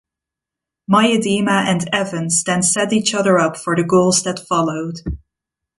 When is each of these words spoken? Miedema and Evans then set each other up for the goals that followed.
Miedema 0.89 1.67
and 1.69 1.87
Evans 1.93 2.43
then 2.43 2.63
set 2.63 2.91
each 2.91 3.13
other 3.13 3.37
up 3.37 3.55
for 3.55 3.75
the 3.75 3.83
goals 3.83 4.23
that 4.23 4.39
followed. 4.47 4.99